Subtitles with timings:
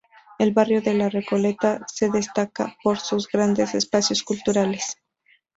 [0.39, 4.97] El barrio de la Recoleta se destaca por sus grandes espacios culturales.